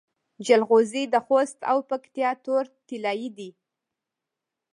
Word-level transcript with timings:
جلغوزي 0.45 1.03
د 1.13 1.15
خوست 1.25 1.59
او 1.71 1.77
پکتیا 1.89 2.29
تور 2.43 2.63
طلایی 2.87 3.29
دي. 3.37 3.49